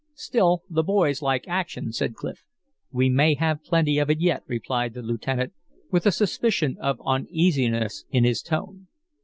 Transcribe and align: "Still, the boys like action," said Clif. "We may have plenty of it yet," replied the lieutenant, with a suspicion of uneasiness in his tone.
"Still, 0.15 0.63
the 0.67 0.81
boys 0.81 1.21
like 1.21 1.47
action," 1.47 1.91
said 1.91 2.15
Clif. 2.15 2.41
"We 2.91 3.07
may 3.07 3.35
have 3.35 3.63
plenty 3.63 3.99
of 3.99 4.09
it 4.09 4.19
yet," 4.19 4.41
replied 4.47 4.95
the 4.95 5.03
lieutenant, 5.03 5.53
with 5.91 6.07
a 6.07 6.11
suspicion 6.11 6.75
of 6.81 6.99
uneasiness 7.05 8.05
in 8.09 8.23
his 8.23 8.41
tone. 8.41 8.87